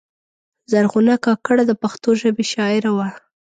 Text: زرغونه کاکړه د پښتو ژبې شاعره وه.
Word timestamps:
زرغونه 0.71 1.13
کاکړه 1.25 1.63
د 1.67 1.71
پښتو 1.81 2.09
ژبې 2.21 2.45
شاعره 2.53 2.91
وه. 2.97 3.07